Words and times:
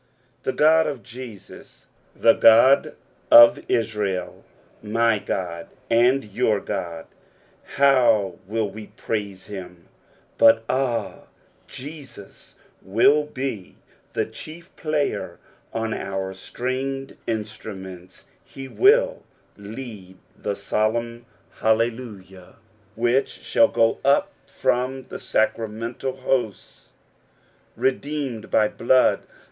The 0.41 0.51
God 0.51 0.87
of 0.87 1.03
Jesus, 1.03 1.85
the 2.15 2.33
God 2.33 2.95
of 3.29 3.61
Israel, 3.67 4.43
"my 4.81 5.19
Qod 5.19 5.67
ana 5.91 6.25
your 6.25 6.59
God." 6.59 7.05
How 7.75 8.39
will 8.47 8.71
tc« 8.71 8.95
praise 8.97 9.45
him, 9.45 9.89
but, 10.39 10.63
ah 10.67 11.25
I 11.25 11.25
Jesus 11.67 12.55
will 12.81 13.25
be 13.25 13.75
the 14.13 14.25
chief 14.25 14.75
player 14.75 15.37
on 15.71 15.93
our 15.93 16.33
stringed 16.33 17.15
instruments; 17.27 18.25
he 18.43 18.67
will 18.67 19.21
lend 19.55 20.17
the 20.35 20.55
solemn 20.55 21.27
hallelujah 21.59 22.55
which 22.95 23.29
shall 23.29 23.67
go 23.67 23.99
up 24.03 24.31
from 24.47 25.05
the 25.09 25.19
sacramental 25.19 26.15
host 26.15 26.87
redeemed 27.77 28.49
by 28.49 28.67
blood. 28.67 29.27